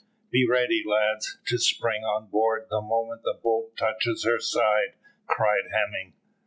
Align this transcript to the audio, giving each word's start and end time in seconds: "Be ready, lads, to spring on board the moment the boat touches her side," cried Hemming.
"Be 0.31 0.47
ready, 0.49 0.81
lads, 0.83 1.37
to 1.45 1.59
spring 1.59 2.03
on 2.03 2.25
board 2.25 2.65
the 2.71 2.81
moment 2.81 3.21
the 3.21 3.35
boat 3.35 3.77
touches 3.77 4.23
her 4.25 4.39
side," 4.39 4.95
cried 5.27 5.65
Hemming. 5.71 6.13